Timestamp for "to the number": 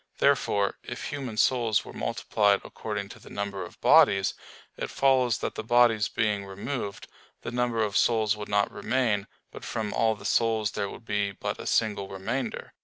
3.09-3.63